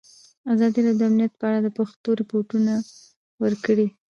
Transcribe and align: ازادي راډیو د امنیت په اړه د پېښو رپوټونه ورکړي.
ازادي 0.53 0.79
راډیو 0.85 0.99
د 0.99 1.01
امنیت 1.09 1.33
په 1.37 1.45
اړه 1.49 1.59
د 1.61 1.67
پېښو 1.77 2.09
رپوټونه 2.21 2.73
ورکړي. 3.43 3.87